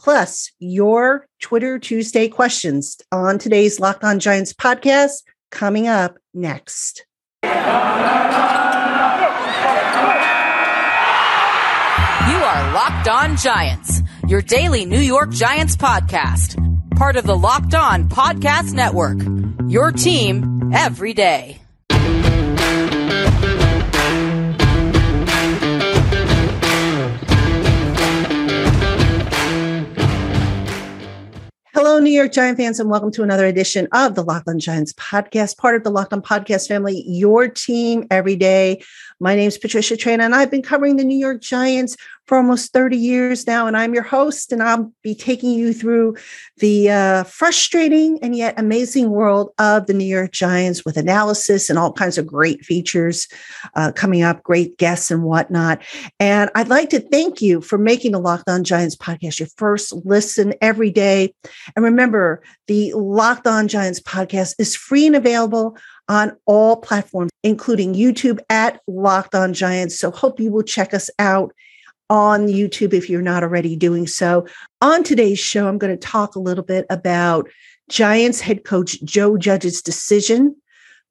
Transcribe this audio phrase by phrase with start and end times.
[0.00, 7.04] plus your Twitter Tuesday questions on today's Locked On Giants podcast coming up next.
[7.42, 7.50] You
[12.34, 16.56] are Locked On Giants, your daily New York Giants podcast,
[16.96, 19.18] part of the Locked On Podcast Network.
[19.68, 21.60] Your team every day.
[31.80, 34.92] Hello, New York Giant fans, and welcome to another edition of the Locked On Giants
[34.94, 38.82] podcast, part of the Locked Podcast family, your team every day.
[39.20, 42.72] My name is Patricia Traina, and I've been covering the New York Giants for almost
[42.72, 43.66] 30 years now.
[43.66, 46.16] And I'm your host, and I'll be taking you through
[46.58, 51.80] the uh, frustrating and yet amazing world of the New York Giants with analysis and
[51.80, 53.26] all kinds of great features
[53.74, 55.82] uh, coming up, great guests and whatnot.
[56.20, 59.92] And I'd like to thank you for making the Locked On Giants podcast your first
[60.04, 61.34] listen every day.
[61.74, 65.76] And remember, the Locked On Giants podcast is free and available
[66.08, 69.98] on all platforms, including YouTube at Locked On Giants.
[69.98, 71.52] So hope you will check us out
[72.10, 74.46] on YouTube if you're not already doing so.
[74.80, 77.48] On today's show, I'm going to talk a little bit about
[77.90, 80.56] Giants head coach Joe Judge's decision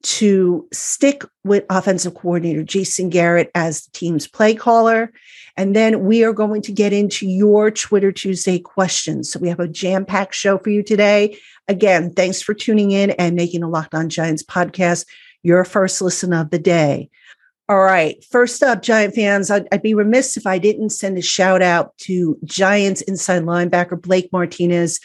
[0.02, 5.12] to stick with offensive coordinator Jason Garrett as the team's play caller.
[5.56, 9.30] And then we are going to get into your Twitter Tuesday questions.
[9.30, 11.36] So we have a jam packed show for you today.
[11.66, 15.04] Again, thanks for tuning in and making a Locked On Giants podcast
[15.42, 17.10] your first listen of the day.
[17.68, 18.24] All right.
[18.24, 21.96] First up, Giant fans, I'd, I'd, be remiss if I didn't send a shout out
[21.98, 25.00] to Giants inside linebacker Blake Martinez.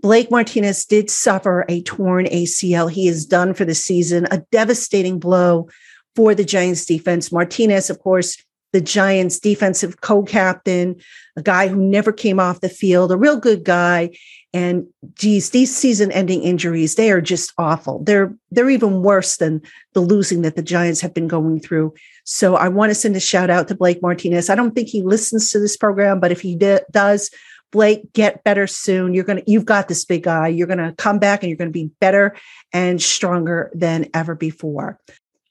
[0.00, 2.90] Blake Martinez did suffer a torn ACL.
[2.90, 5.68] He is done for the season, a devastating blow
[6.14, 7.32] for the Giants defense.
[7.32, 8.36] Martinez, of course,
[8.72, 10.96] the Giants defensive co captain,
[11.36, 14.10] a guy who never came off the field, a real good guy.
[14.52, 18.02] And geez, these season-ending injuries, they are just awful.
[18.04, 21.94] They're they're even worse than the losing that the Giants have been going through.
[22.24, 24.50] So I want to send a shout out to Blake Martinez.
[24.50, 27.30] I don't think he listens to this program, but if he d- does,
[27.76, 29.12] Blake, get better soon.
[29.12, 30.48] You're gonna, you've got this big guy.
[30.48, 32.34] You're gonna come back and you're gonna be better
[32.72, 34.98] and stronger than ever before.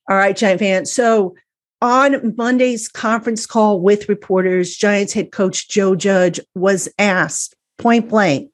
[0.10, 0.92] All right, Giant fans.
[0.92, 1.36] So
[1.84, 8.50] on Monday's conference call with reporters, Giants head coach Joe Judge was asked point blank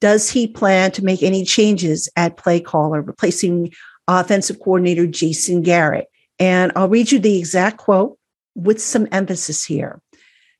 [0.00, 3.72] does he plan to make any changes at play caller, replacing
[4.08, 6.08] offensive coordinator Jason Garrett?
[6.40, 8.18] And I'll read you the exact quote
[8.54, 10.02] with some emphasis here.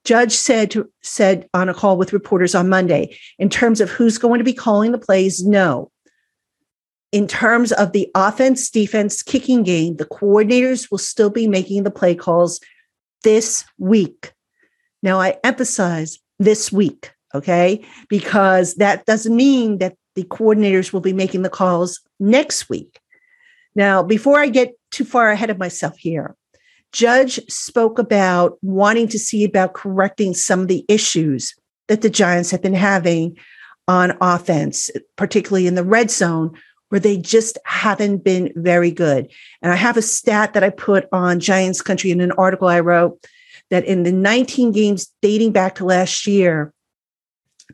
[0.04, 4.38] Judge said said on a call with reporters on Monday, in terms of who's going
[4.38, 5.90] to be calling the plays, no.
[7.12, 11.90] In terms of the offense, defense, kicking game, the coordinators will still be making the
[11.90, 12.60] play calls
[13.22, 14.32] this week.
[15.02, 17.84] Now, I emphasize this week okay?
[18.08, 23.00] Because that doesn't mean that the coordinators will be making the calls next week.
[23.74, 26.36] Now, before I get too far ahead of myself here,
[26.94, 31.52] Judge spoke about wanting to see about correcting some of the issues
[31.88, 33.36] that the Giants have been having
[33.88, 36.56] on offense, particularly in the red zone,
[36.90, 39.28] where they just haven't been very good.
[39.60, 42.78] And I have a stat that I put on Giants Country in an article I
[42.78, 43.26] wrote
[43.70, 46.72] that in the 19 games dating back to last year,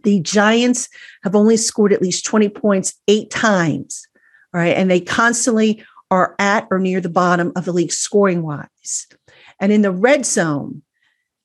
[0.02, 0.88] the Giants
[1.24, 4.06] have only scored at least 20 points eight times.
[4.54, 4.74] right?
[4.74, 8.66] And they constantly are at or near the bottom of the league scoring wise.
[9.58, 10.82] And in the red zone,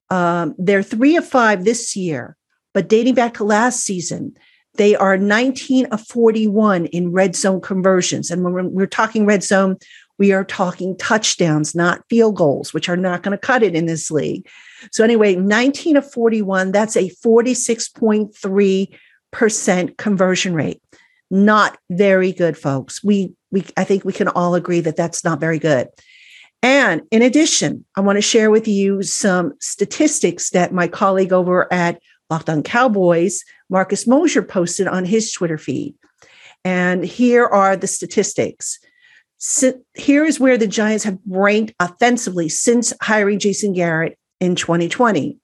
[0.10, 2.36] um, they're three of five this year,
[2.74, 4.36] but dating back to last season,
[4.76, 8.30] they are 19 of 41 in red zone conversions.
[8.30, 9.78] And when we're talking red zone,
[10.18, 13.86] we are talking touchdowns, not field goals, which are not going to cut it in
[13.86, 14.48] this league.
[14.92, 20.82] So, anyway, 19 of 41, that's a 46.3% conversion rate.
[21.32, 23.04] Not very good, folks.
[23.04, 25.90] We, we, I think we can all agree that that's not very good.
[26.66, 31.72] And in addition, I want to share with you some statistics that my colleague over
[31.72, 32.02] at
[32.32, 35.94] Locked on Cowboys, Marcus Mosher, posted on his Twitter feed.
[36.64, 38.80] And here are the statistics.
[39.38, 45.38] So here is where the Giants have ranked offensively since hiring Jason Garrett in 2020.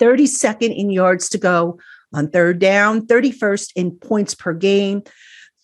[0.00, 1.78] 32nd in yards to go
[2.14, 5.02] on third down, 31st in points per game,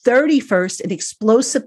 [0.07, 1.63] 31st in explosive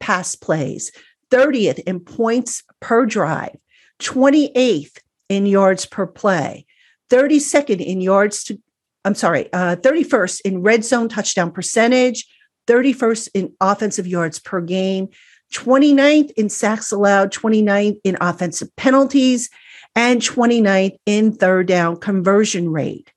[0.00, 0.92] pass plays,
[1.32, 3.56] 30th in points per drive,
[4.00, 4.98] 28th
[5.28, 6.66] in yards per play,
[7.10, 8.60] 32nd in yards to,
[9.04, 12.26] I'm sorry, uh, 31st in red zone touchdown percentage,
[12.66, 15.08] 31st in offensive yards per game,
[15.54, 19.50] 29th in sacks allowed, 29th in offensive penalties,
[19.94, 23.12] and 29th in third down conversion rate.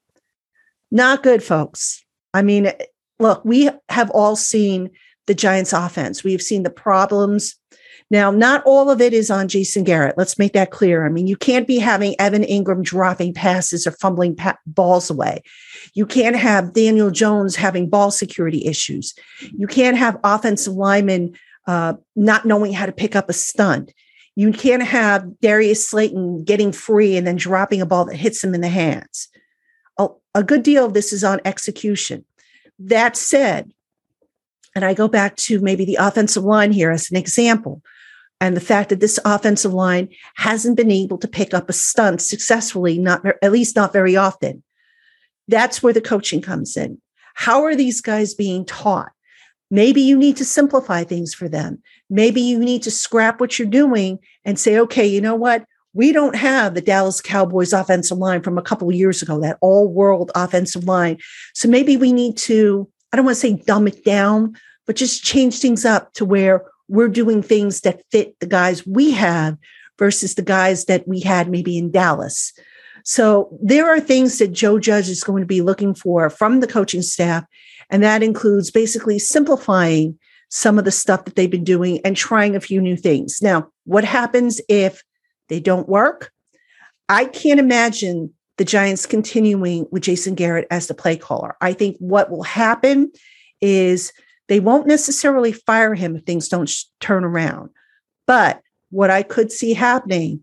[0.91, 2.03] Not good, folks.
[2.33, 2.71] I mean,
[3.19, 4.91] look, we have all seen
[5.27, 6.23] the Giants offense.
[6.23, 7.55] We've seen the problems.
[8.11, 10.17] Now, not all of it is on Jason Garrett.
[10.17, 11.05] Let's make that clear.
[11.05, 15.41] I mean, you can't be having Evan Engram dropping passes or fumbling pa- balls away.
[15.95, 19.15] You can't have Daniel Jones having ball security issues.
[19.57, 21.35] You can't have offensive linemen
[21.65, 23.91] uh, not knowing how to pick up a stunt.
[24.35, 28.53] You can't have Darius Slayton getting free and then dropping a ball that hits him
[28.53, 29.29] in the hands.
[29.97, 32.23] A, a good deal of this is on execution.
[32.77, 33.71] That said,
[34.75, 37.81] and I go back to maybe the offensive line here as an example,
[38.41, 42.21] and the fact that this offensive line hasn't been able to pick up a stunt
[42.21, 44.63] successfully, not at least not very often.
[45.47, 47.01] That's where the coaching comes in.
[47.35, 49.11] How are these guys being taught?
[49.71, 51.81] Maybe you need to simplify things for them.
[52.09, 55.65] Maybe you need to scrap what you're doing and say, okay, you know what?
[55.93, 59.57] We don't have the Dallas Cowboys offensive line from a couple of years ago, that
[59.61, 61.17] all world offensive line.
[61.53, 64.55] So maybe we need to, I don't want to say dumb it down,
[64.85, 69.11] but just change things up to where we're doing things that fit the guys we
[69.11, 69.57] have
[69.97, 72.53] versus the guys that we had maybe in Dallas.
[73.03, 76.67] So there are things that Joe Judge is going to be looking for from the
[76.67, 77.45] coaching staff
[77.89, 80.17] and that includes basically simplifying
[80.49, 83.41] some of the stuff that they've been doing and trying a few new things.
[83.41, 85.03] Now, what happens if
[85.49, 86.31] they don't work?
[87.09, 91.55] I can't imagine the Giants continuing with Jason Garrett as the play caller.
[91.61, 93.11] I think what will happen
[93.61, 94.13] is
[94.47, 97.69] they won't necessarily fire him if things don't sh- turn around.
[98.27, 98.61] But
[98.91, 100.41] what I could see happening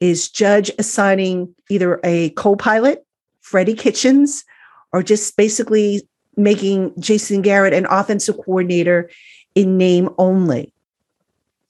[0.00, 3.06] is Judge assigning either a co pilot,
[3.40, 4.44] Freddie Kitchens,
[4.92, 6.02] or just basically
[6.36, 9.10] making Jason Garrett an offensive coordinator
[9.54, 10.72] in name only.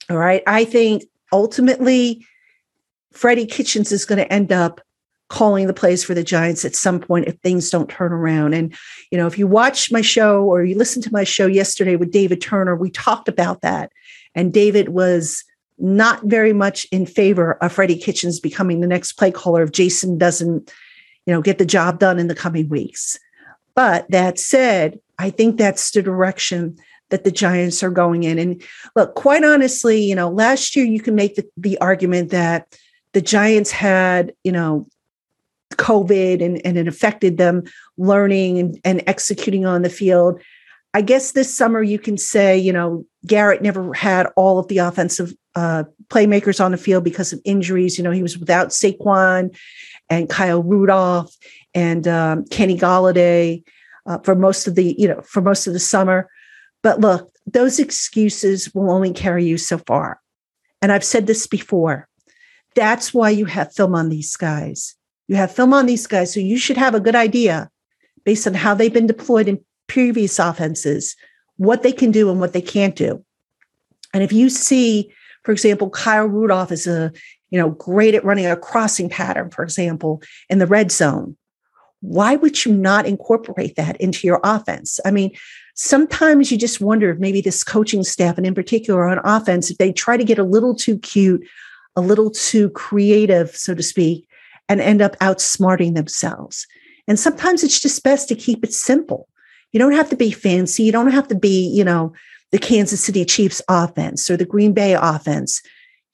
[0.09, 0.43] All right.
[0.47, 2.25] I think ultimately
[3.11, 4.81] Freddie Kitchens is going to end up
[5.33, 8.53] calling the plays for the Giants at some point if things don't turn around.
[8.53, 8.71] And,
[9.09, 12.11] you know, if you watch my show or you listen to my show yesterday with
[12.11, 13.91] David Turner, we talked about that.
[14.35, 15.43] And David was
[15.79, 20.19] not very much in favor of Freddie Kitchens becoming the next play caller if Jason
[20.19, 20.71] doesn't,
[21.25, 23.17] you know, get the job done in the coming weeks.
[23.73, 26.77] But that said, I think that's the direction
[27.09, 28.37] that the Giants are going in.
[28.37, 28.61] And
[28.95, 32.77] look, quite honestly, you know, last year you can make the, the argument that
[33.13, 34.87] the Giants had, you know,
[35.77, 37.63] COVID and, and it affected them
[37.97, 40.41] learning and, and executing on the field.
[40.93, 44.77] I guess this summer you can say, you know, Garrett never had all of the
[44.77, 47.97] offensive uh, playmakers on the field because of injuries.
[47.97, 49.55] You know, he was without Saquon
[50.09, 51.35] and Kyle Rudolph
[51.73, 53.63] and um, Kenny Golladay
[54.05, 56.29] uh, for most of the you know for most of the summer.
[56.81, 60.19] But look, those excuses will only carry you so far.
[60.81, 62.07] And I've said this before.
[62.75, 64.95] That's why you have film on these guys.
[65.27, 67.69] You have film on these guys, so you should have a good idea
[68.25, 71.15] based on how they've been deployed in previous offenses,
[71.57, 73.23] what they can do and what they can't do.
[74.13, 75.11] And if you see,
[75.43, 77.11] for example, Kyle Rudolph is a
[77.49, 81.37] you know great at running a crossing pattern, for example, in the red zone,
[82.01, 84.99] why would you not incorporate that into your offense?
[85.05, 85.31] I mean,
[85.75, 89.77] sometimes you just wonder if maybe this coaching staff, and in particular on offense, if
[89.77, 91.47] they try to get a little too cute,
[91.95, 94.27] a little too creative, so to speak,
[94.69, 96.67] and end up outsmarting themselves.
[97.07, 99.27] And sometimes it's just best to keep it simple.
[99.71, 100.83] You don't have to be fancy.
[100.83, 102.13] You don't have to be, you know,
[102.51, 105.61] the Kansas City Chiefs offense or the Green Bay offense.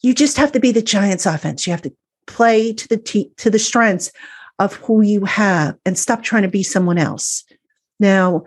[0.02, 1.68] You just have to be the Giants offense.
[1.68, 1.94] You have to
[2.26, 4.12] play to the t- to the strengths
[4.58, 7.44] of who you have and stop trying to be someone else.
[8.00, 8.44] Now,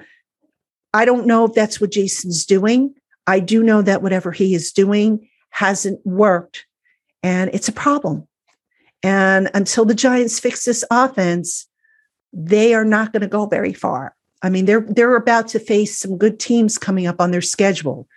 [0.94, 2.94] I don't know if that's what Jason's doing.
[3.26, 6.66] I do know that whatever he is doing hasn't worked
[7.23, 8.26] and it's a problem.
[9.02, 11.66] And until the Giants fix this offense,
[12.32, 14.14] they are not going to go very far.
[14.42, 18.09] I mean, they're they're about to face some good teams coming up on their schedule.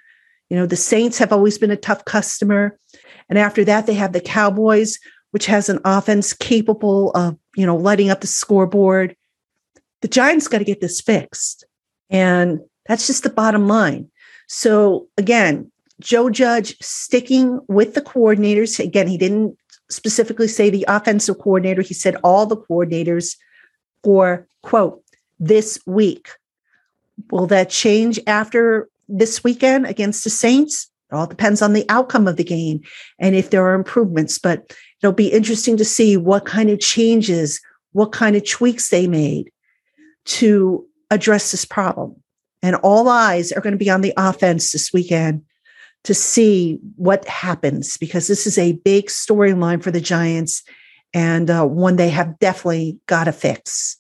[0.50, 2.77] You know, the Saints have always been a tough customer.
[3.30, 5.00] And after that, they have the Cowboys,
[5.32, 9.15] which has an offense capable of, you know, lighting up the scoreboard.
[10.01, 11.65] The Giants got to get this fixed.
[12.10, 14.10] And that's just the bottom line.
[14.48, 18.80] So again, Joe Judge sticking with the coordinators.
[18.80, 19.58] Again, he didn't
[19.89, 23.36] specifically say the offensive coordinator, he said all the coordinators
[24.04, 25.01] for quote,
[25.39, 26.30] this week.
[27.32, 30.89] Will that change after this weekend against the Saints?
[31.12, 32.82] It all depends on the outcome of the game
[33.20, 34.38] and if there are improvements.
[34.38, 37.62] But it'll be interesting to see what kind of changes,
[37.94, 39.51] what kind of tweaks they made
[40.25, 42.15] to address this problem.
[42.62, 45.44] And all eyes are going to be on the offense this weekend
[46.06, 50.64] to see what happens because this is a big storyline for the Giants
[51.14, 53.98] and uh, one they have definitely got to fix.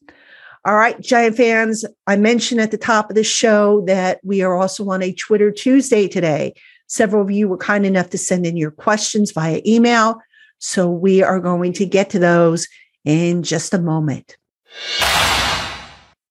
[0.65, 4.55] All right, Giant fans, I mentioned at the top of the show that we are
[4.55, 6.53] also on a Twitter Tuesday today.
[6.87, 10.19] Several of you were kind enough to send in your questions via email.
[10.59, 12.67] So we are going to get to those
[13.03, 14.37] in just a moment.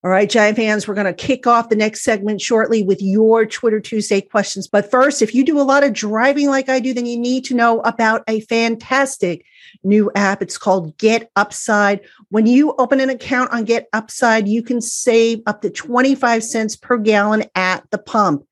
[0.04, 3.46] All right, Giant fans, we're going to kick off the next segment shortly with your
[3.46, 4.68] Twitter Tuesday questions.
[4.68, 7.46] But first, if you do a lot of driving like I do, then you need
[7.46, 9.46] to know about a fantastic
[9.82, 10.42] new app.
[10.42, 12.00] It's called Get Upside.
[12.28, 16.76] When you open an account on Get Upside, you can save up to 25 cents
[16.76, 18.44] per gallon at the pump.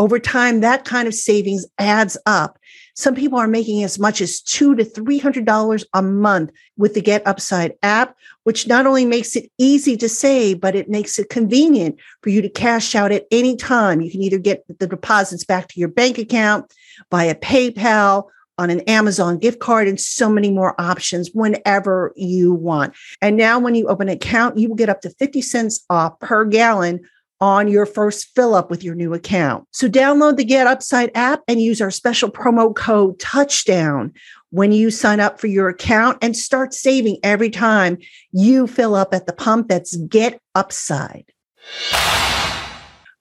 [0.00, 2.58] Over time, that kind of savings adds up.
[2.96, 6.94] Some people are making as much as two to three hundred dollars a month with
[6.94, 11.18] the Get Upside app, which not only makes it easy to save, but it makes
[11.18, 14.00] it convenient for you to cash out at any time.
[14.00, 16.72] You can either get the deposits back to your bank account
[17.10, 18.24] via PayPal
[18.56, 22.94] on an Amazon gift card and so many more options whenever you want.
[23.20, 26.18] And now when you open an account, you will get up to 50 cents off
[26.20, 27.00] per gallon
[27.40, 29.66] on your first fill up with your new account.
[29.70, 34.12] So download the Get Upside app and use our special promo code touchdown
[34.50, 37.98] when you sign up for your account and start saving every time
[38.32, 39.68] you fill up at the pump.
[39.68, 41.32] That's Get Upside.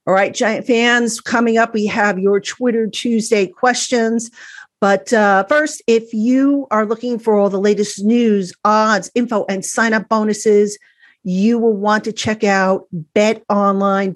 [0.06, 4.32] All right, Giant fans, coming up, we have your Twitter Tuesday questions.
[4.82, 9.64] But uh, first, if you are looking for all the latest news, odds, info, and
[9.64, 10.78] sign up bonuses,
[11.24, 14.12] you will want to check out betonline.ag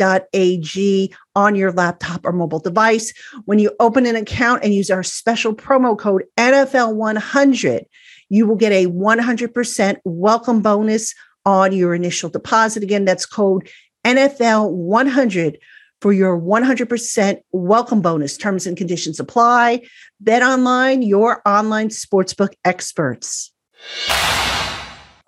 [1.35, 3.13] on your laptop or mobile device.
[3.45, 7.85] When you open an account and use our special promo code NFL100,
[8.29, 11.13] you will get a 100% welcome bonus
[11.45, 12.83] on your initial deposit.
[12.83, 13.69] Again, that's code
[14.05, 15.57] NFL100
[16.01, 18.37] for your 100% welcome bonus.
[18.37, 19.81] Terms and conditions apply.
[20.19, 23.51] Bet online, your online sportsbook experts.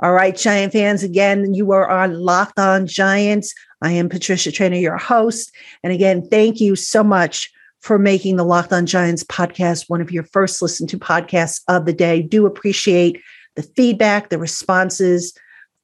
[0.06, 3.56] All right, Giant fans, again, you are on Locked On Giants.
[3.82, 5.52] I am Patricia Traina, your host.
[5.84, 10.12] And again, thank you so much for making the Locked On Giants podcast one of
[10.12, 12.22] your first listen to podcasts of the day.
[12.22, 13.20] Do appreciate
[13.56, 15.36] the feedback, the responses,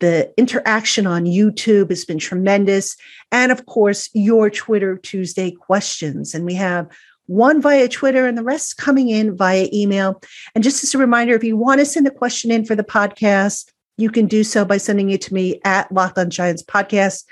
[0.01, 2.97] the interaction on YouTube has been tremendous.
[3.31, 6.35] And of course, your Twitter Tuesday questions.
[6.35, 6.87] And we have
[7.25, 10.21] one via Twitter and the rest coming in via email.
[10.53, 12.83] And just as a reminder, if you want to send a question in for the
[12.83, 17.25] podcast, you can do so by sending it to me at Locked on Giants Podcast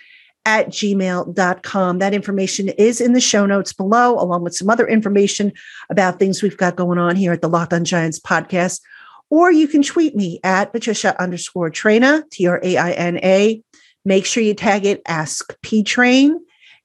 [0.45, 1.99] at gmail.com.
[1.99, 5.51] That information is in the show notes below, along with some other information
[5.89, 8.81] about things we've got going on here at the Locked on Giants podcast.
[9.29, 13.61] Or you can tweet me at Patricia underscore Traina, T R A I N A.
[14.05, 16.39] Make sure you tag it Ask P Train.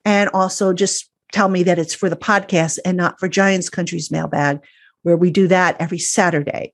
[0.04, 4.10] And also just tell me that it's for the podcast and not for Giants Country's
[4.10, 4.60] mailbag,
[5.04, 6.72] where we do that every Saturday.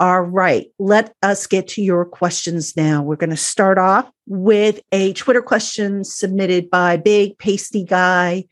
[0.00, 3.02] All right, let us get to your questions now.
[3.02, 8.44] We're going to start off with a Twitter question submitted by Big Pasty Guy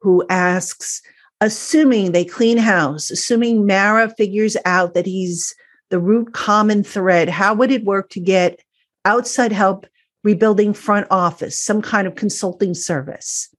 [0.00, 1.02] who asks
[1.42, 5.54] Assuming they clean house, assuming Mara figures out that he's
[5.90, 8.60] the root common thread, how would it work to get
[9.04, 9.86] outside help
[10.24, 13.54] rebuilding front office, some kind of consulting service?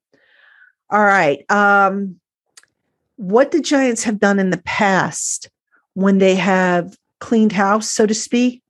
[0.90, 1.46] All right.
[1.52, 2.20] Um,
[3.18, 5.50] what the Giants have done in the past
[5.94, 8.64] when they have cleaned house, so to speak,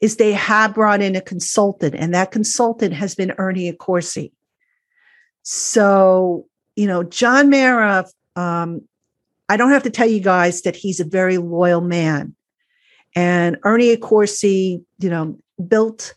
[0.00, 4.32] is they have brought in a consultant, and that consultant has been Ernie Accorsi.
[5.42, 6.46] So,
[6.76, 8.82] you know, John Mara, um,
[9.48, 12.34] I don't have to tell you guys that he's a very loyal man.
[13.14, 16.14] And Ernie Accorsi, you know, built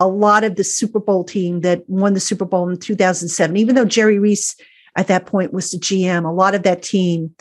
[0.00, 3.56] a lot of the Super Bowl team that won the Super Bowl in 2007.
[3.56, 4.56] Even though Jerry Reese
[4.96, 7.34] at that point was the GM, a lot of that team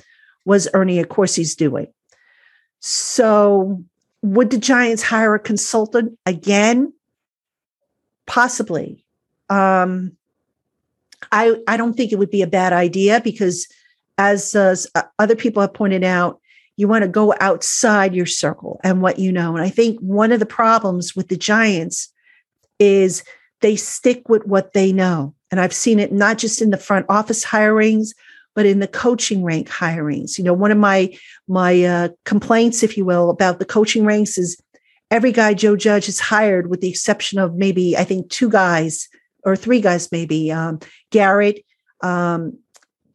[0.46, 1.88] was Ernie Accorsi's doing.
[2.80, 3.84] So,
[4.22, 6.94] would the Giants hire a consultant again?
[8.26, 9.06] Possibly.
[9.50, 10.14] Um,
[11.32, 13.68] I I don't think it would be a bad idea because,
[14.18, 14.76] as uh,
[15.20, 16.40] other people have pointed out,
[16.76, 19.56] you want to go outside your circle and what you know.
[19.56, 22.12] And I think one of the problems with the Giants
[22.80, 23.24] is
[23.62, 25.34] they stick with what they know.
[25.54, 28.16] And I've seen it not just in the front office hirings,
[28.56, 30.40] but in the coaching rank hirings.
[30.40, 31.16] You know, one of my
[31.48, 34.60] my uh, complaints, if you will, about the coaching ranks is
[35.12, 39.08] every guy Joe Judge has hired, with the exception of maybe I think two guys
[39.44, 40.80] or three guys maybe um,
[41.12, 41.64] Garrett,
[42.02, 42.58] um,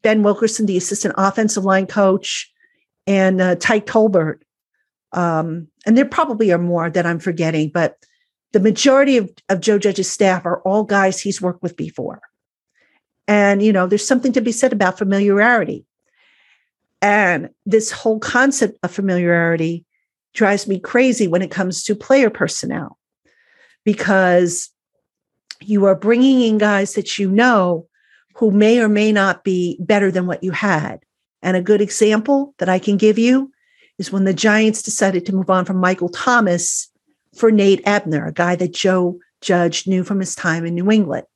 [0.02, 2.52] Ben Wilkerson, the assistant offensive line coach,
[3.04, 4.42] and uh, Tyke Tolbert.
[5.12, 7.97] Um, and there probably are more that I'm forgetting, but
[8.52, 12.21] the majority of, of Joe Judge's staff are all guys he's worked with before.
[13.26, 15.85] And, you know, there's something to be said about familiarity.
[17.02, 19.85] And this whole concept of familiarity
[20.33, 22.99] drives me crazy when it comes to player personnel
[23.85, 24.71] because
[25.61, 27.87] you are bringing in guys that you know
[28.35, 31.00] who may or may not be better than what you had.
[31.43, 33.52] And a good example that I can give you
[33.99, 36.88] is when the Giants decided to move on from Michael Thomas
[37.35, 41.26] for Nate Ebner, a guy that Joe Judge knew from his time in New England.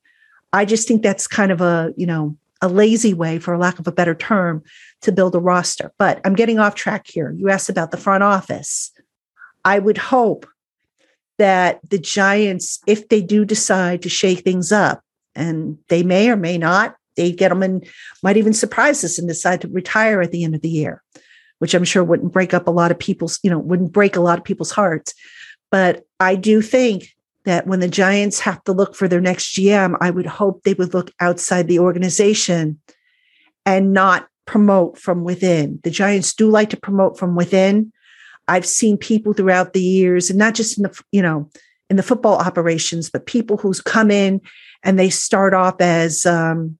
[0.53, 3.89] I just think that's kind of a, you know, a lazy way, for lack of
[3.89, 4.63] a better term,
[5.01, 5.93] to build a roster.
[5.99, 7.33] But I'm getting off track here.
[7.37, 8.93] You asked about the front office.
[9.65, 10.47] I would hope
[11.39, 15.03] that the Giants, if they do decide to shake things up,
[15.35, 17.89] and they may or may not, Dave Gettleman
[18.23, 21.03] might even surprise us and decide to retire at the end of the year,
[21.59, 24.21] which I'm sure wouldn't break up a lot of people's, you know, wouldn't break a
[24.21, 25.15] lot of people's hearts.
[25.73, 27.09] But I do think
[27.45, 30.75] that when the Giants have to look for their next GM, I would hope they
[30.75, 32.79] would look outside the organization
[33.67, 35.81] and not promote from within.
[35.83, 37.91] The Giants do like to promote from within.
[38.49, 41.49] I've seen people throughout the years, and not just in the, you know,
[41.89, 44.41] in the football operations, but people who's come in
[44.83, 46.77] and they start off as um,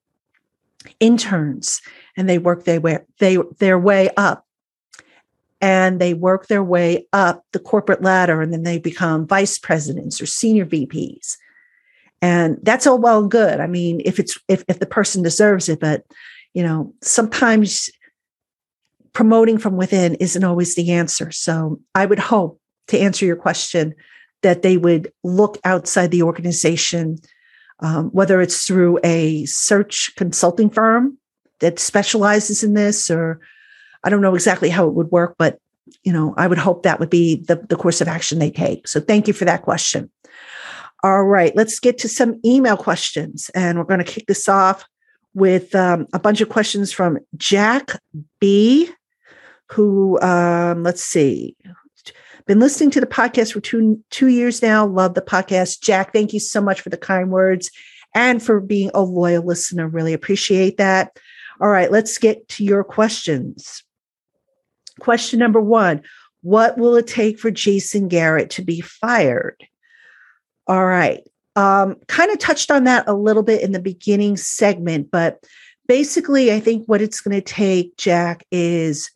[1.01, 1.81] interns
[2.17, 4.47] and they work their way, they, their way up
[5.63, 10.21] and they work their way up the corporate ladder and then they become vice presidents
[10.21, 11.37] or senior VPs.
[12.21, 13.61] And that's all well and good.
[13.61, 16.05] I mean, if it's if if the person deserves it, but
[16.53, 17.89] you know, sometimes
[19.13, 21.31] promoting from within isn't always the answer.
[21.31, 23.95] So I would hope to answer your question
[24.43, 27.19] that they would look outside the organization,
[27.81, 31.19] um, whether it's through a search consulting firm
[31.61, 33.41] that specializes in this or
[34.05, 35.59] I don't know exactly how it would work, but
[36.05, 38.89] you know, I would hope that would be the, the course of action they take.
[38.89, 40.11] So thank you for that question.
[41.03, 43.51] All right, let's get to some email questions.
[43.55, 44.85] And we're going to kick this off
[45.35, 48.01] with um, a bunch of questions from Jack
[48.39, 48.89] B,
[49.71, 51.57] who, um, let's see,
[52.47, 54.87] been listening to the podcast for two, two years now.
[54.87, 55.81] Love the podcast.
[55.81, 57.71] Jack, thank you so much for the kind words
[58.15, 59.89] and for being a loyal listener.
[59.89, 61.17] Really appreciate that.
[61.61, 63.85] All right, let's get to your questions.
[65.03, 66.01] Question number one
[66.43, 69.57] What will it take for Jason Garrett to be fired?
[70.69, 71.29] All right.
[71.57, 75.45] Um, kind of touched on that a little bit in the beginning segment, but
[75.89, 79.11] basically, I think what it's going to take, Jack, is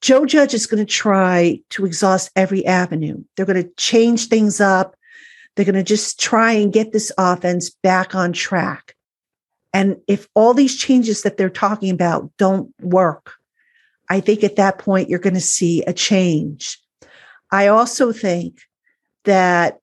[0.00, 3.22] Joe Judge is going to try to exhaust every avenue.
[3.36, 4.96] They're going to change things up.
[5.54, 8.96] They're going to just try and get this offense back on track.
[9.74, 13.34] And if all these changes that they're talking about don't work,
[14.10, 16.78] I think at that point you're going to see a change.
[17.50, 18.60] I also think
[19.24, 19.78] that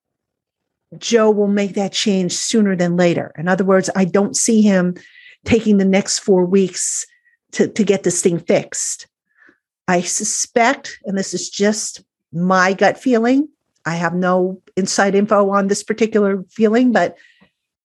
[0.97, 3.33] Joe will make that change sooner than later.
[3.37, 4.95] In other words, I don't see him
[5.45, 7.05] taking the next four weeks
[7.53, 9.07] to, to get this thing fixed.
[9.87, 13.47] I suspect, and this is just my gut feeling,
[13.85, 17.17] I have no inside info on this particular feeling, but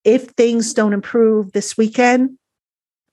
[0.04, 2.36] if things don't improve this weekend,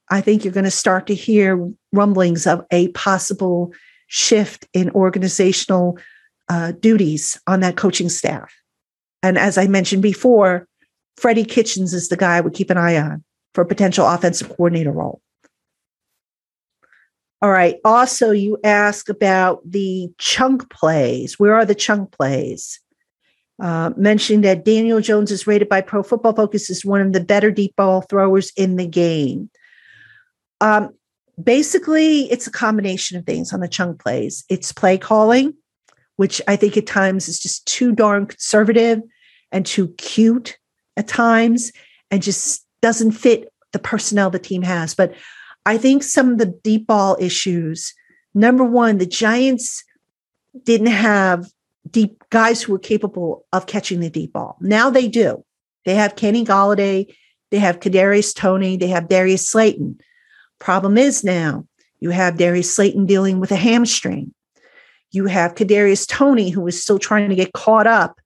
[0.09, 3.73] I think you're going to start to hear rumblings of a possible
[4.07, 5.97] shift in organizational
[6.49, 8.53] uh, duties on that coaching staff.
[9.21, 10.67] And as I mentioned before,
[11.17, 14.49] Freddie Kitchens is the guy I would keep an eye on for a potential offensive
[14.49, 15.21] coordinator role.
[17.41, 17.77] All right.
[17.85, 21.39] Also, you ask about the chunk plays.
[21.39, 22.79] Where are the chunk plays?
[23.61, 27.23] Uh, mentioning that Daniel Jones is rated by Pro Football Focus as one of the
[27.23, 29.49] better deep ball throwers in the game.
[30.61, 30.93] Um,
[31.41, 34.43] basically, it's a combination of things on the chunk plays.
[34.49, 35.53] It's play calling,
[36.17, 39.01] which I think at times is just too darn conservative
[39.51, 40.57] and too cute
[40.97, 41.71] at times
[42.11, 44.95] and just doesn't fit the personnel the team has.
[44.95, 45.13] But
[45.65, 47.93] I think some of the deep ball issues,
[48.33, 49.83] number one, the Giants
[50.63, 51.47] didn't have
[51.89, 54.57] deep guys who were capable of catching the deep ball.
[54.61, 55.43] Now they do.
[55.85, 57.13] They have Kenny Golladay,
[57.51, 59.99] they have Kadarius Toney, they have Darius Slayton.
[60.59, 61.65] Problem is now
[61.99, 64.33] you have Darius Slayton dealing with a hamstring.
[65.11, 68.19] You have Kadarius Toney, who is still trying to get caught up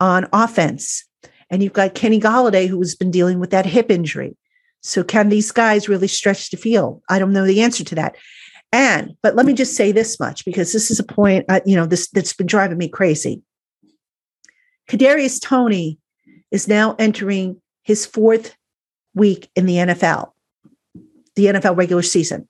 [0.00, 1.04] on offense.
[1.50, 4.36] And you've got Kenny Golladay, who has been dealing with that hip injury.
[4.82, 7.02] So can these guys really stretch the field?
[7.08, 8.16] I don't know the answer to that.
[8.72, 11.74] And, but let me just say this much because this is a point, uh, you
[11.74, 13.42] know, this that's been driving me crazy.
[14.88, 15.98] Kadarius Toney
[16.50, 18.54] is now entering his fourth
[19.14, 20.32] week in the NFL,
[21.38, 22.48] the NFL regular season.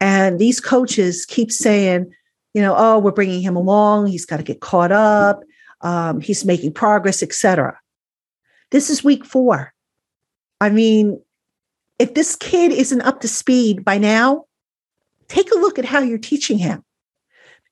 [0.00, 2.10] And these coaches keep saying,
[2.54, 4.06] you know, oh, we're bringing him along.
[4.06, 5.42] He's got to get caught up.
[5.82, 7.78] Um, he's making progress, etc.
[8.70, 9.72] This is week four.
[10.60, 11.20] I mean,
[11.98, 14.44] if this kid isn't up to speed by now,
[15.28, 16.84] take a look at how you're teaching him.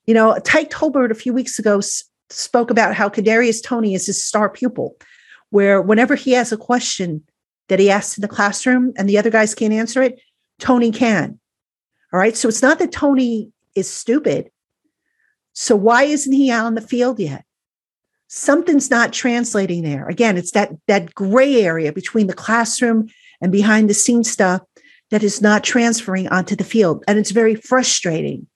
[0.05, 4.05] You know, Tyke Tolbert a few weeks ago s- spoke about how Kadarius Toney is
[4.05, 4.95] his star pupil,
[5.49, 7.23] where whenever he has a question
[7.69, 10.19] that he asks in the classroom and the other guys can't answer it,
[10.59, 11.39] Toney can.
[12.11, 12.35] All right.
[12.35, 14.49] So it's not that Toney is stupid.
[15.53, 17.45] So why isn't he out on the field yet?
[18.27, 20.07] Something's not translating there.
[20.07, 23.07] Again, it's that that gray area between the classroom
[23.41, 24.61] and behind the scenes stuff
[25.09, 27.03] that is not transferring onto the field.
[27.07, 28.47] And it's very frustrating.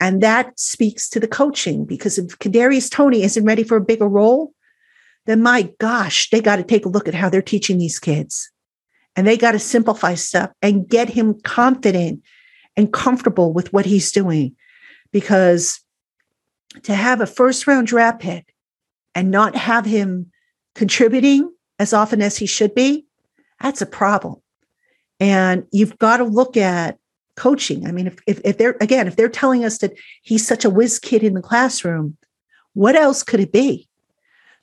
[0.00, 4.08] And that speaks to the coaching because if Kadarius Toney isn't ready for a bigger
[4.08, 4.52] role,
[5.26, 8.50] then my gosh, they got to take a look at how they're teaching these kids.
[9.16, 12.22] And they got to simplify stuff and get him confident
[12.76, 14.56] and comfortable with what he's doing.
[15.12, 15.80] Because
[16.82, 18.52] to have a first round draft pick
[19.14, 20.30] and not have him
[20.74, 23.06] contributing as often as he should be,
[23.60, 24.36] that's a problem.
[25.20, 26.98] And you've got to look at
[27.36, 27.86] coaching.
[27.86, 30.70] I mean, if, if, if they're, again, if they're telling us that he's such a
[30.70, 32.16] whiz kid in the classroom,
[32.74, 33.88] what else could it be?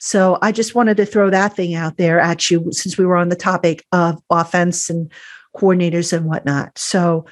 [0.03, 3.17] So I just wanted to throw that thing out there at you since we were
[3.17, 5.11] on the topic of offense and
[5.55, 6.75] coordinators and whatnot.
[6.79, 7.25] So,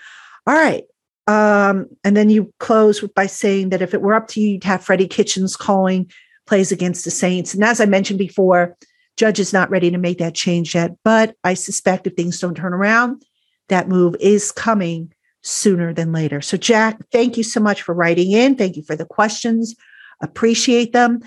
[0.45, 0.83] all right.
[1.25, 4.63] Um, and then you close by saying that if it were up to you, you'd
[4.65, 6.11] have Freddie Kitchens calling
[6.45, 7.55] plays against the Saints.
[7.55, 8.77] And as I mentioned before,
[9.17, 12.55] Judge is not ready to make that change yet, but I suspect if things don't
[12.55, 13.23] turn around,
[13.69, 16.39] that move is coming sooner than later.
[16.39, 18.55] So, Jack, thank you so much for writing in.
[18.55, 19.75] Thank you for the questions.
[20.21, 21.21] Appreciate them.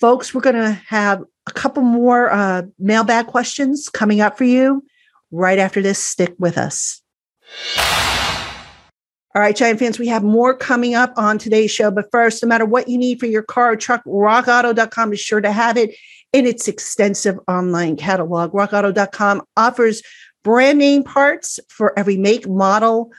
[0.00, 4.84] Folks, we're going to have a couple more uh, mailbag questions coming up for you
[5.32, 5.98] right after this.
[5.98, 7.02] Stick with us.
[9.34, 11.90] All right, Giant fans, we have more coming up on today's show.
[11.90, 15.40] But first, no matter what you need for your car or truck, rockauto.com is sure
[15.40, 15.96] to have it
[16.32, 18.52] in its extensive online catalog.
[18.52, 20.02] Rockauto.com offers
[20.44, 23.10] brand name parts for every make, model,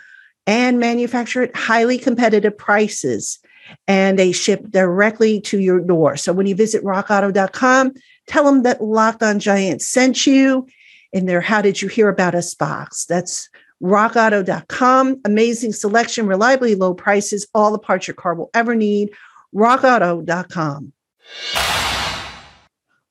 [0.48, 3.39] and manufacturer at highly competitive prices.
[3.88, 6.17] And they ship directly to your door.
[6.17, 7.93] So when you visit rockauto.com,
[8.27, 10.67] tell them that Locked on Giant sent you
[11.12, 13.05] in their How Did You Hear About Us box.
[13.05, 13.49] That's
[13.82, 15.21] rockauto.com.
[15.25, 19.12] Amazing selection, reliably low prices, all the parts your car will ever need.
[19.55, 20.93] rockauto.com.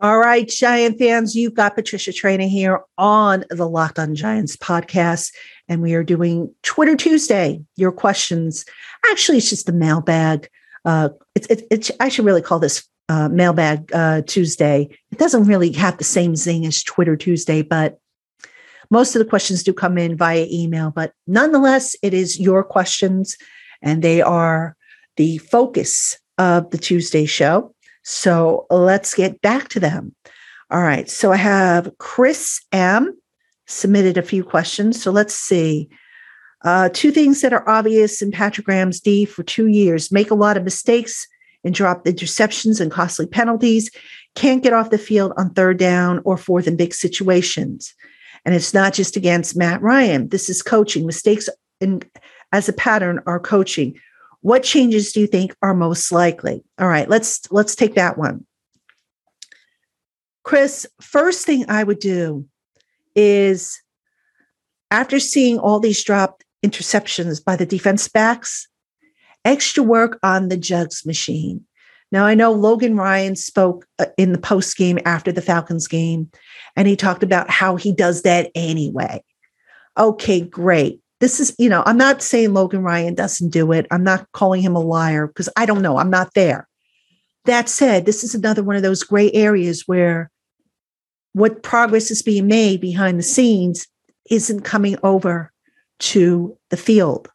[0.00, 5.32] All right, Giant fans, you've got Patricia Traina here on the Locked on Giants podcast,
[5.68, 7.62] and we are doing Twitter Tuesday.
[7.76, 8.64] Your questions.
[9.10, 10.48] Actually, it's just a mailbag.
[10.84, 14.88] Uh, it's, it, it's, I should really call this uh, mailbag uh, Tuesday.
[15.10, 17.98] It doesn't really have the same zing as Twitter Tuesday, but
[18.90, 20.90] most of the questions do come in via email.
[20.90, 23.36] But nonetheless, it is your questions,
[23.82, 24.76] and they are
[25.16, 27.74] the focus of the Tuesday show.
[28.04, 30.14] So let's get back to them.
[30.70, 31.08] All right.
[31.10, 33.16] So I have Chris M
[33.68, 35.00] submitted a few questions.
[35.00, 35.88] So let's see.
[36.64, 40.34] Uh, two things that are obvious in Patrick Graham's D for two years make a
[40.34, 41.26] lot of mistakes
[41.64, 43.90] and drop interceptions and costly penalties,
[44.34, 47.94] can't get off the field on third down or fourth in big situations.
[48.44, 50.28] And it's not just against Matt Ryan.
[50.28, 51.06] This is coaching.
[51.06, 51.48] Mistakes
[51.80, 52.02] in,
[52.52, 53.98] as a pattern are coaching.
[54.40, 56.62] What changes do you think are most likely?
[56.78, 58.46] All right, let's let's take that one.
[60.44, 62.46] Chris, first thing I would do
[63.18, 63.82] is
[64.92, 68.68] after seeing all these dropped interceptions by the defense backs,
[69.44, 71.64] extra work on the jugs machine.
[72.10, 76.30] Now, I know Logan Ryan spoke uh, in the post game after the Falcons game,
[76.76, 79.22] and he talked about how he does that anyway.
[79.98, 81.00] Okay, great.
[81.20, 83.86] This is, you know, I'm not saying Logan Ryan doesn't do it.
[83.90, 85.98] I'm not calling him a liar because I don't know.
[85.98, 86.68] I'm not there.
[87.44, 90.30] That said, this is another one of those gray areas where
[91.38, 93.86] what progress is being made behind the scenes
[94.30, 95.52] isn't coming over
[95.98, 97.28] to the field.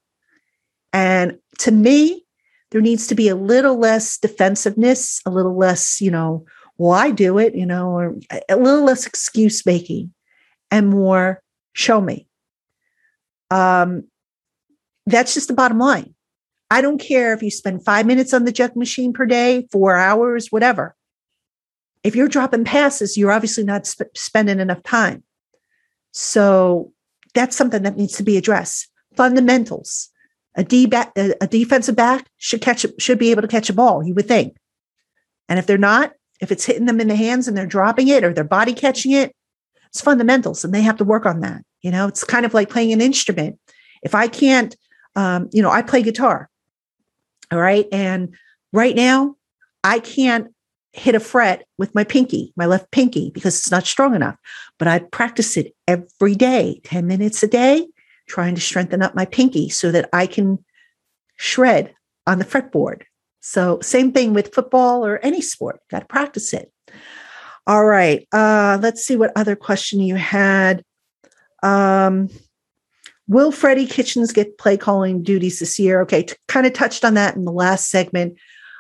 [0.92, 2.24] And to me,
[2.72, 6.46] there needs to be a little less defensiveness, a little less, you know,
[6.78, 8.16] well, I do it, you know, or
[8.50, 10.13] a little less excuse making
[10.72, 11.42] and more
[11.74, 12.28] show me.
[13.52, 14.06] Um,
[15.06, 16.16] that's just the bottom line.
[16.72, 19.96] I don't care if you spend five minutes on the jug machine per day, four
[19.96, 20.96] hours, whatever.
[22.04, 25.24] If you're dropping passes, you're obviously not sp- spending enough time.
[26.12, 26.92] So
[27.34, 28.89] that's something that needs to be addressed.
[29.16, 30.10] Fundamentals.
[30.56, 34.04] A, D back, a defensive back should catch should be able to catch a ball.
[34.06, 34.56] You would think,
[35.50, 38.24] and if they're not, if it's hitting them in the hands and they're dropping it
[38.24, 39.34] or their body catching it,
[39.94, 41.63] It's fundamentals, and they have to work on that.
[41.84, 43.60] You know, it's kind of like playing an instrument.
[44.02, 44.76] If I can't,
[45.16, 46.50] um, you know, I play guitar.
[47.52, 47.86] All right.
[47.92, 48.34] And
[48.72, 49.36] right now,
[49.84, 50.53] I can't
[50.93, 54.38] hit a fret with my pinky, my left pinky, because it's not strong enough.
[54.79, 57.88] But I practice it every day, 10 minutes a day,
[58.27, 60.63] trying to strengthen up my pinky so that I can
[61.36, 61.93] shred
[62.27, 63.03] on the fretboard.
[63.41, 66.71] So, same thing with football or any sport, got to practice it.
[67.65, 68.27] All right.
[68.32, 70.84] Uh, let's see what other question you had.
[71.62, 72.29] Um,
[73.27, 76.01] will Freddie Kitchens get play calling duties this year?
[76.01, 78.38] Okay, t- kind of touched on that in the last segment.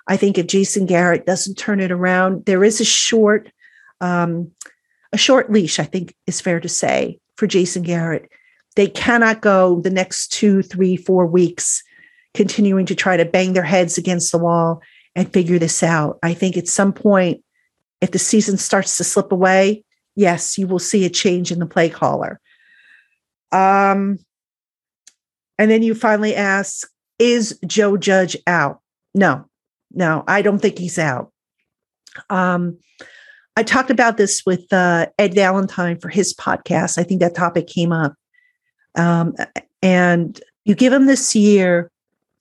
[0.07, 3.49] I think if Jason Garrett doesn't turn it around, there is a short,
[4.01, 4.51] um,
[5.11, 5.79] a short leash.
[5.79, 8.29] I think is fair to say for Jason Garrett.
[8.75, 11.83] They cannot go the next two, three, four weeks
[12.33, 14.81] continuing to try to bang their heads against the wall
[15.15, 16.17] and figure this out.
[16.23, 17.43] I think at some point,
[18.01, 19.83] if the season starts to slip away,
[20.15, 22.39] yes, you will see a change in the play caller.
[23.51, 24.17] Um,
[25.59, 26.89] and then you finally ask,
[27.19, 28.81] is Joe Judge out?
[29.13, 29.45] No,
[29.93, 31.31] no, I don't think he's out.
[32.29, 32.77] Um,
[33.55, 36.97] I talked about this with uh, Ed Valentine for his podcast.
[36.97, 38.15] I think that topic came up.
[38.95, 39.35] Um,
[39.81, 41.91] and you give him this year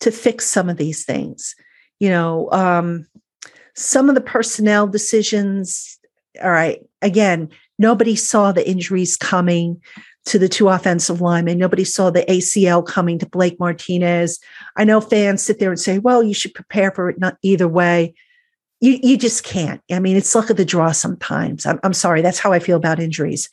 [0.00, 1.54] to fix some of these things.
[2.00, 3.06] You know, um,
[3.74, 5.98] some of the personnel decisions.
[6.42, 9.80] All right, again, nobody saw the injuries coming
[10.24, 11.58] to the two offensive linemen.
[11.58, 14.38] Nobody saw the ACL coming to Blake Martinez.
[14.76, 17.66] I know fans sit there and say, well, you should prepare for it not either
[17.66, 18.14] way.
[18.80, 19.80] You, you just can't.
[19.90, 21.66] I mean, it's luck of the draw sometimes.
[21.66, 22.22] I'm, I'm sorry.
[22.22, 23.48] That's how I feel about injuries.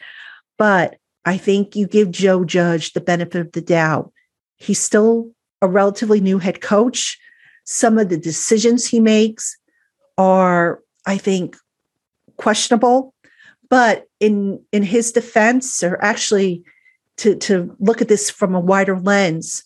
[0.57, 4.11] But I think you give Joe Judge the benefit of the doubt.
[4.57, 7.19] He's still a relatively new head coach.
[7.65, 9.57] Some of the decisions he makes
[10.17, 11.55] are, I think,
[12.37, 13.13] questionable.
[13.69, 16.63] But in in his defense, or actually
[17.17, 19.63] to, to look at this from a wider lens,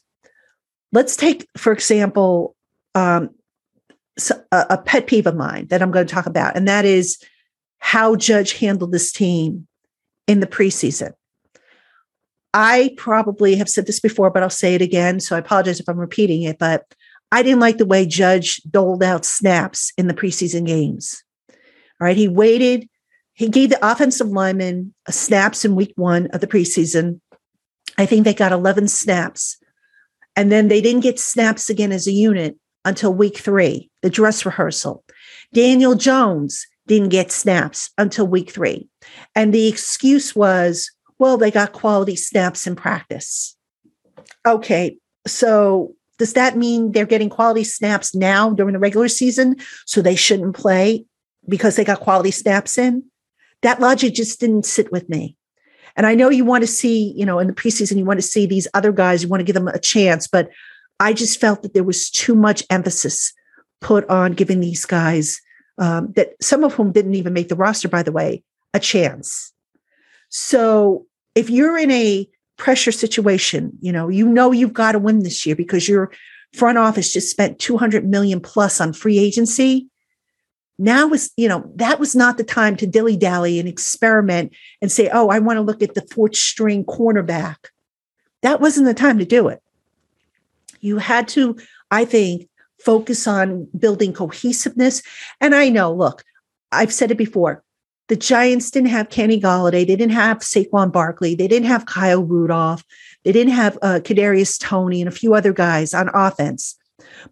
[0.92, 2.56] let's take, for example,
[2.96, 3.30] um,
[4.52, 7.18] a, a pet peeve of mine that I'm going to talk about, and that is
[7.80, 9.68] how Judge handled this team
[10.28, 11.14] in the preseason.
[12.54, 15.20] I probably have said this before, but I'll say it again.
[15.20, 16.86] So I apologize if I'm repeating it, but
[17.32, 21.24] I didn't like the way Judge doled out snaps in the preseason games.
[21.50, 22.16] All right.
[22.16, 22.88] He waited,
[23.34, 27.20] he gave the offensive linemen uh, snaps in week one of the preseason.
[27.98, 29.58] I think they got 11 snaps.
[30.36, 34.46] And then they didn't get snaps again as a unit until week three, the dress
[34.46, 35.04] rehearsal.
[35.54, 38.88] Daniel Jones didn't get snaps until week three.
[39.36, 43.56] And the excuse was, well, they got quality snaps in practice.
[44.46, 49.56] Okay, so does that mean they're getting quality snaps now during the regular season?
[49.86, 51.06] So they shouldn't play
[51.48, 53.04] because they got quality snaps in?
[53.64, 55.36] That logic just didn't sit with me.
[55.96, 58.28] And I know you want to see, you know, in the preseason, you want to
[58.28, 60.50] see these other guys, you want to give them a chance, but
[61.00, 63.34] I just felt that there was too much emphasis
[63.82, 65.40] put on giving these guys,
[65.78, 69.52] um, that some of whom didn't even make the roster, by the way, a chance.
[70.30, 75.24] So if you're in a pressure situation, you know, you know you've got to win
[75.24, 76.12] this year because your
[76.54, 79.90] front office just spent 200 million plus on free agency.
[80.84, 84.92] Now was, you know, that was not the time to dilly dally and experiment and
[84.92, 87.56] say, oh, I want to look at the fourth string cornerback.
[88.42, 89.62] That wasn't the time to do it.
[90.82, 91.56] You had to,
[91.90, 92.50] I think,
[92.84, 95.02] focus on building cohesiveness.
[95.40, 96.26] And I know, look,
[96.74, 97.64] I've said it before
[98.10, 99.88] the Giants didn't have Kenny Golladay.
[99.88, 101.34] They didn't have Saquon Barkley.
[101.34, 102.84] They didn't have Kyle Rudolph.
[103.24, 106.76] They didn't have uh, Kadarius Toney and a few other guys on offense.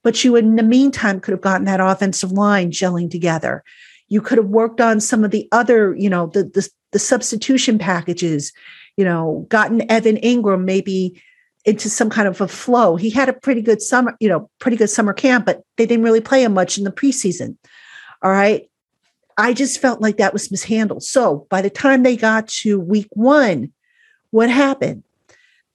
[0.03, 3.63] But you, in the meantime, could have gotten that offensive line gelling together.
[4.07, 7.77] You could have worked on some of the other, you know, the the, the substitution
[7.77, 8.53] packages.
[8.97, 11.21] You know, gotten Evan Engram maybe
[11.65, 12.95] into some kind of a flow.
[12.95, 16.03] He had a pretty good summer, you know, pretty good summer camp, but they didn't
[16.03, 17.57] really play him much in the preseason.
[18.21, 18.69] All right.
[19.37, 21.03] I just felt like that was mishandled.
[21.03, 23.71] So by the time they got to week one,
[24.31, 25.03] what happened?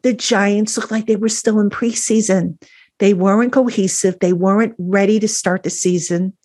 [0.02, 2.62] The Giants looked like they were still in preseason.
[2.98, 4.18] They weren't cohesive.
[4.20, 6.37] They weren't ready to start the season.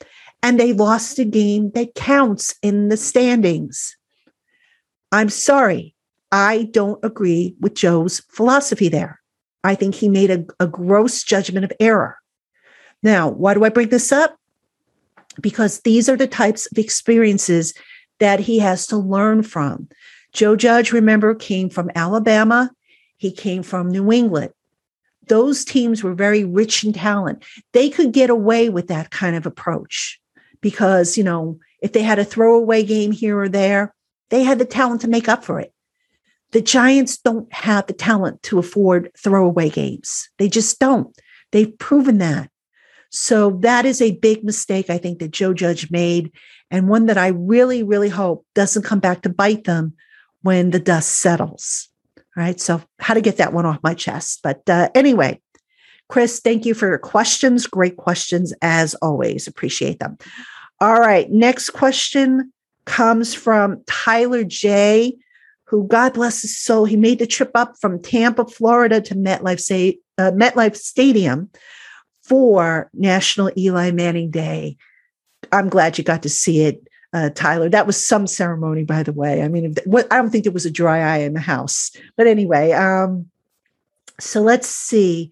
[0.43, 3.95] And they lost a game that counts in the standings.
[5.11, 5.95] I'm sorry.
[6.31, 9.19] I don't agree with Joe's philosophy there.
[9.63, 12.17] I think he made a, a gross judgment of error.
[13.03, 14.37] Now, why do I bring this up?
[15.39, 17.73] because these are the types of experiences
[18.19, 19.87] that he has to learn from.
[20.33, 22.71] Joe Judge, remember, came from Alabama,
[23.17, 24.51] he came from New England.
[25.31, 27.45] Those teams were very rich in talent.
[27.71, 30.19] They could get away with that kind of approach
[30.59, 33.95] because, you know, if they had a throwaway game here or there,
[34.29, 35.73] they had the talent to make up for it.
[36.51, 40.29] The Giants don't have the talent to afford throwaway games.
[40.37, 41.17] They just don't.
[41.53, 42.49] They've proven that.
[43.09, 46.33] So that is a big mistake, I think, that Joe Judge made,
[46.69, 49.93] and one that I really, really hope doesn't come back to bite them
[50.41, 51.87] when the dust settles.
[52.37, 52.59] All right.
[52.59, 54.39] So, how to get that one off my chest.
[54.43, 55.41] But uh, anyway,
[56.09, 57.67] Chris, thank you for your questions.
[57.67, 59.47] Great questions, as always.
[59.47, 60.17] Appreciate them.
[60.79, 61.29] All right.
[61.29, 62.51] Next question
[62.85, 65.17] comes from Tyler J
[65.71, 69.97] who God bless his soul, he made the trip up from Tampa, Florida to MetLife,
[70.17, 71.49] uh, MetLife Stadium
[72.23, 74.75] for National Eli Manning Day.
[75.53, 77.69] I'm glad you got to see it, uh, Tyler.
[77.69, 79.41] That was some ceremony, by the way.
[79.41, 81.91] I mean, I don't think there was a dry eye in the house.
[82.17, 83.29] But anyway, um,
[84.19, 85.31] so let's see.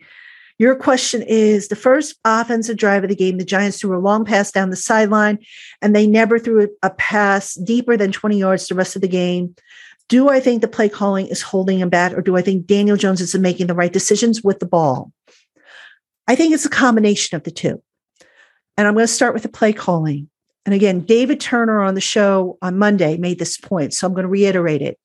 [0.58, 4.26] Your question is the first offensive drive of the game, the Giants threw a long
[4.26, 5.40] pass down the sideline,
[5.82, 9.56] and they never threw a pass deeper than 20 yards the rest of the game.
[10.10, 12.98] Do I think the play calling is holding him back, or do I think Daniel
[12.98, 15.14] Jones is making the right decisions with the ball?
[16.28, 17.82] I think it's a combination of the two.
[18.76, 20.30] And I'm going to start with the play calling.
[20.70, 23.92] And again, David Turner on the show on Monday made this point.
[23.92, 25.00] So I'm going to reiterate it.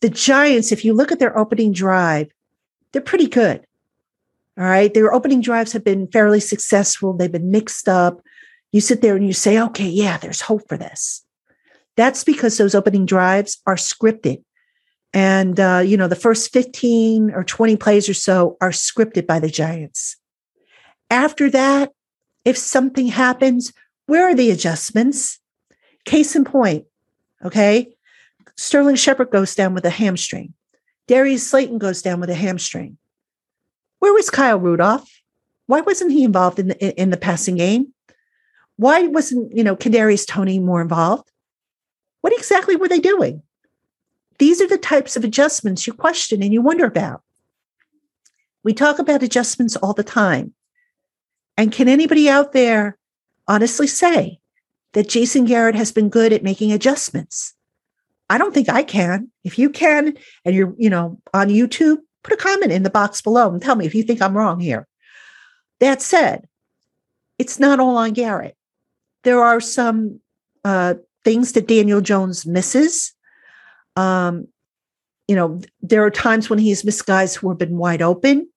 [0.00, 2.32] The Giants, if you look at their opening drive,
[2.90, 3.64] they're pretty good.
[4.58, 4.92] All right.
[4.92, 7.12] Their opening drives have been fairly successful.
[7.12, 8.22] They've been mixed up.
[8.72, 11.24] You sit there and you say, okay, yeah, there's hope for this.
[11.96, 14.42] That's because those opening drives are scripted.
[15.14, 19.38] And, uh, you know, the first 15 or 20 plays or so are scripted by
[19.38, 20.16] the Giants.
[21.08, 21.92] After that,
[22.44, 23.72] if something happens,
[24.06, 25.38] where are the adjustments?
[26.04, 26.84] Case in point,
[27.44, 27.94] okay?
[28.56, 30.54] Sterling Shepard goes down with a hamstring.
[31.06, 32.98] Darius Slayton goes down with a hamstring.
[33.98, 35.08] Where was Kyle Rudolph?
[35.66, 37.92] Why wasn't he involved in the in the passing game?
[38.76, 41.30] Why wasn't you know Kadarius Toney more involved?
[42.20, 43.42] What exactly were they doing?
[44.38, 47.22] These are the types of adjustments you question and you wonder about.
[48.64, 50.54] We talk about adjustments all the time.
[51.56, 52.96] And can anybody out there
[53.52, 54.40] honestly say
[54.94, 57.54] that Jason Garrett has been good at making adjustments?
[58.30, 59.30] I don't think I can.
[59.44, 63.20] If you can, and you're, you know, on YouTube, put a comment in the box
[63.20, 64.88] below and tell me if you think I'm wrong here.
[65.80, 66.48] That said,
[67.38, 68.56] it's not all on Garrett.
[69.24, 70.20] There are some
[70.64, 73.12] uh, things that Daniel Jones misses.
[73.96, 74.48] Um,
[75.28, 78.48] you know, there are times when he's missed guys who have been wide open,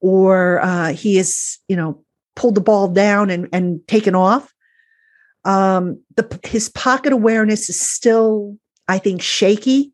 [0.00, 2.02] or uh, he is, you know,
[2.34, 4.52] pulled the ball down and, and taken off.
[5.44, 8.56] Um, the, his pocket awareness is still,
[8.88, 9.92] I think, shaky.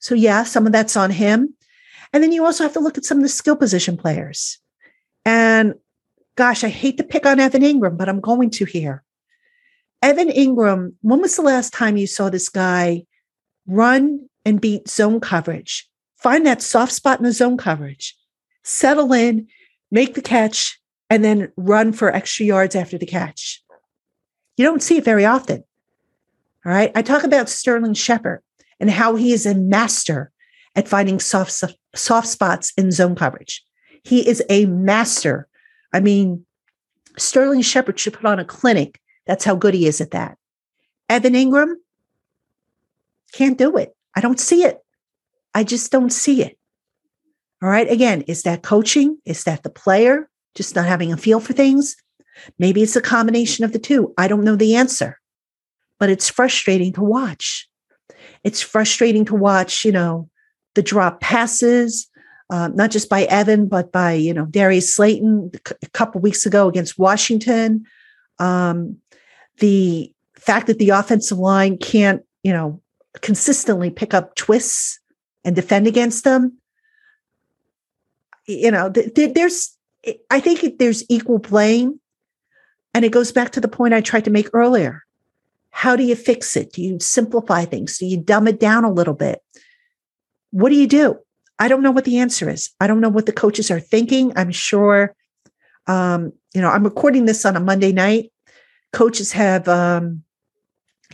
[0.00, 1.54] So, yeah, some of that's on him.
[2.12, 4.58] And then you also have to look at some of the skill position players.
[5.24, 5.74] And
[6.36, 9.02] gosh, I hate to pick on Evan Engram, but I'm going to here.
[10.02, 13.04] Evan Engram, when was the last time you saw this guy
[13.66, 15.88] run and beat zone coverage?
[16.18, 18.16] Find that soft spot in the zone coverage,
[18.62, 19.48] settle in,
[19.90, 23.62] make the catch, and then run for extra yards after the catch.
[24.56, 25.64] You don't see it very often.
[26.64, 26.90] All right.
[26.94, 28.42] I talk about Sterling Shepard
[28.80, 30.32] and how he is a master
[30.74, 31.62] at finding soft,
[31.94, 33.64] soft spots in zone coverage.
[34.02, 35.48] He is a master.
[35.92, 36.44] I mean,
[37.16, 40.38] Sterling Shepard should put on a clinic that's how good he is at that.
[41.08, 41.74] Evan Engram
[43.32, 43.94] can't do it.
[44.14, 44.78] I don't see it.
[45.54, 46.58] I just don't see it.
[47.62, 47.90] All right.
[47.90, 49.18] Again, is that coaching?
[49.24, 51.96] Is that the player just not having a feel for things?
[52.58, 54.12] Maybe it's a combination of the two.
[54.18, 55.20] I don't know the answer,
[56.00, 57.68] but it's frustrating to watch.
[58.44, 60.28] It's frustrating to watch, you know,
[60.74, 62.08] the drop passes,
[62.50, 65.50] uh, not just by Evan, but by, you know, Darius Slayton
[65.82, 67.84] a couple weeks ago against Washington.
[68.38, 68.98] Um,
[69.58, 72.80] the fact that the offensive line can't, you know,
[73.22, 75.00] consistently pick up twists
[75.44, 76.58] and defend against them.
[78.46, 79.75] You know, th- there's,
[80.30, 82.00] I think there's equal blame.
[82.94, 85.04] And it goes back to the point I tried to make earlier.
[85.70, 86.72] How do you fix it?
[86.72, 87.98] Do you simplify things?
[87.98, 89.40] Do you dumb it down a little bit?
[90.50, 91.18] What do you do?
[91.58, 92.70] I don't know what the answer is.
[92.80, 94.32] I don't know what the coaches are thinking.
[94.36, 95.14] I'm sure,
[95.86, 98.30] um, you know, I'm recording this on a Monday night
[98.96, 100.22] coaches have um,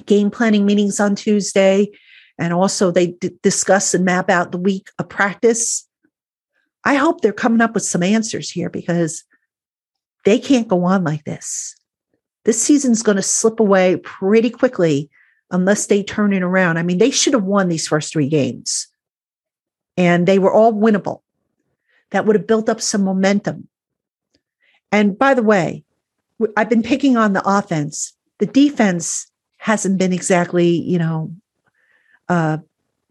[0.06, 1.90] game planning meetings on Tuesday,
[2.38, 5.88] and also they d- discuss and map out the week of practice.
[6.84, 9.24] I hope they're coming up with some answers here because
[10.24, 11.76] they can't go on like this.
[12.44, 15.10] This season's going to slip away pretty quickly
[15.50, 16.78] unless they turn it around.
[16.78, 18.88] I mean, they should have won these first three games,
[19.96, 21.20] and they were all winnable.
[22.10, 23.68] That would have built up some momentum.
[24.90, 25.84] And by the way,
[26.56, 28.12] I've been picking on the offense.
[28.38, 31.32] The defense hasn't been exactly, you know,
[32.28, 32.58] uh,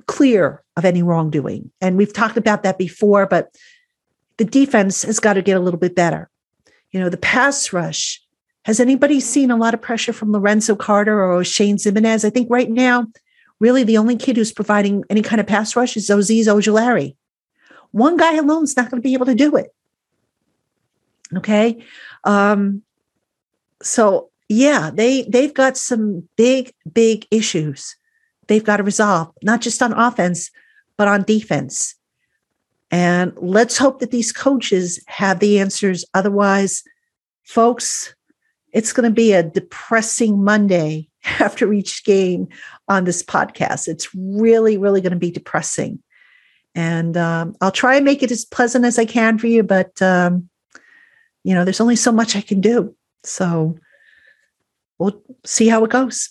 [0.08, 1.72] clear of any wrongdoing.
[1.80, 3.56] And we've talked about that before, but
[4.38, 6.30] the defense has got to get a little bit better.
[6.90, 8.22] You know, the pass rush.
[8.66, 12.26] Has anybody seen a lot of pressure from Lorenzo Carter or Shane Ximines?
[12.26, 13.08] I think right now,
[13.60, 17.16] really the only kid who's providing any kind of pass rush is Azeez Ojulari.
[17.92, 19.74] One guy alone is not going to be able to do it.
[21.38, 21.84] Okay.
[22.24, 22.82] Um,
[23.82, 27.96] so yeah, they they've got some big, big issues
[28.48, 30.52] they've got to resolve, not just on offense,
[31.02, 31.96] but on defense.
[32.92, 36.06] And let's hope that these coaches have the answers.
[36.14, 36.84] Otherwise,
[37.42, 38.14] folks,
[38.72, 42.50] it's going to be a depressing Monday after each game
[42.88, 43.88] on this podcast.
[43.88, 46.04] It's really, really going to be depressing.
[46.76, 50.00] And um, I'll try and make it as pleasant as I can for you, but
[50.04, 50.50] um,
[51.44, 52.96] you know, there's only so much I can do.
[53.24, 53.76] So
[55.00, 56.30] we'll see how it goes.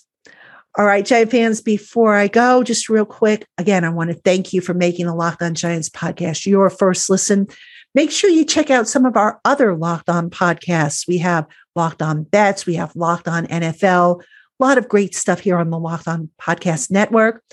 [0.77, 4.53] All right, Giant fans, before I go, just real quick, again, I want to thank
[4.53, 7.47] you for making the Locked On Giants podcast your first listen.
[7.93, 11.05] Make sure you check out some of our other Locked On podcasts.
[11.09, 11.45] We have
[11.75, 15.71] Locked On Bets, we have Locked On NFL, a lot of great stuff here on
[15.71, 17.43] the Locked On Podcast Network.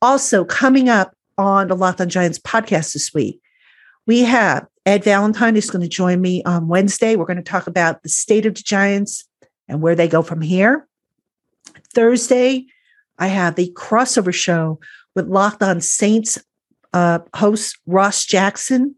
[0.00, 3.40] Also, coming up on the Locked On Giants podcast this week,
[4.06, 7.16] we have Ed Valentine is going to join me on Wednesday.
[7.16, 9.24] We're going to talk about the state of the Giants
[9.66, 10.86] and where they go from here.
[11.92, 12.66] Thursday,
[13.18, 14.80] I have the crossover show
[15.14, 16.38] with Locked On Saints
[16.92, 18.94] uh, host Ross Jackson.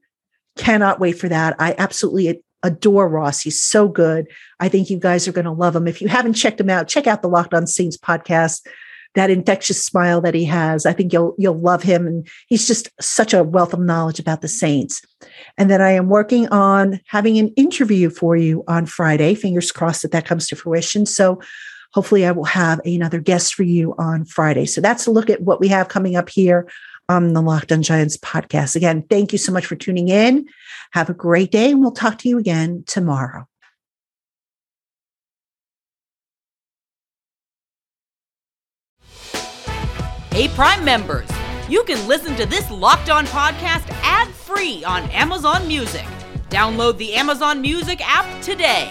[0.57, 1.57] Cannot wait for that.
[1.59, 3.40] I absolutely adore Ross.
[3.40, 4.26] He's so good.
[4.61, 5.86] I think you guys are going to love him.
[5.86, 8.66] If you haven't checked him out, check out the Locked On Saints podcast.
[9.14, 12.88] That infectious smile that he has, I think you'll you'll love him, and he's just
[13.01, 15.03] such a wealth of knowledge about the Saints.
[15.57, 19.36] And then I am working on having an interview for you on Friday.
[19.36, 21.07] Fingers crossed that that comes to fruition.
[21.07, 21.40] So
[21.95, 24.66] hopefully I will have another guest for you on Friday.
[24.66, 26.68] So that's a look at what we have coming up here
[27.09, 28.74] on the Locked On Giants podcast.
[28.74, 30.47] Again, thank you so much for tuning in.
[30.92, 33.47] Have a great day, and we'll talk to you again tomorrow.
[40.32, 41.28] Hey, Prime members,
[41.68, 46.05] you can listen to this Locked On podcast ad free on Amazon Music.
[46.49, 48.90] Download the Amazon Music app today.